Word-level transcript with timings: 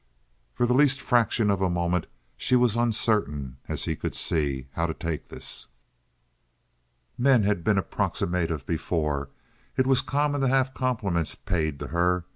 For 0.55 0.65
the 0.65 0.73
least 0.73 0.99
fraction 0.99 1.51
of 1.51 1.61
a 1.61 1.69
moment 1.69 2.07
she 2.35 2.55
was 2.55 2.75
uncertain, 2.75 3.57
as 3.67 3.85
he 3.85 3.95
could 3.95 4.15
see, 4.15 4.67
how 4.71 4.87
to 4.87 4.95
take 4.95 5.29
this. 5.29 5.67
Many 7.19 7.41
men 7.43 7.47
had 7.47 7.63
been 7.63 7.77
approximative 7.77 8.65
before. 8.65 9.29
It 9.77 9.85
was 9.85 10.01
common 10.01 10.41
to 10.41 10.47
have 10.47 10.73
compliments 10.73 11.35
paid 11.35 11.77
to 11.81 11.87
her. 11.89 12.25